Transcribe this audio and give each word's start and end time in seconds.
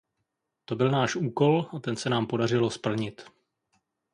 To 0.65 0.75
byl 0.75 0.91
náš 0.91 1.15
úkol 1.15 1.69
a 1.75 1.79
ten 1.79 1.95
se 1.95 2.09
nám 2.09 2.27
podařilo 2.27 2.69
splnit. 2.69 3.25